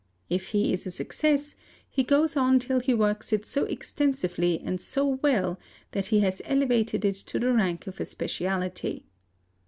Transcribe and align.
If 0.31 0.47
he 0.47 0.73
is 0.73 0.87
a 0.87 0.89
success, 0.89 1.53
he 1.87 2.01
goes 2.03 2.35
on 2.35 2.57
till 2.57 2.79
he 2.79 2.91
works 2.91 3.31
it 3.31 3.45
so 3.45 3.65
extensively 3.65 4.59
and 4.65 4.81
so 4.81 5.05
well 5.21 5.59
that 5.91 6.07
he 6.07 6.21
has 6.21 6.41
elevated 6.43 7.05
it 7.05 7.13
to 7.27 7.37
the 7.37 7.53
rank 7.53 7.85
of 7.85 7.99
a 8.01 8.05
speciality. 8.05 9.05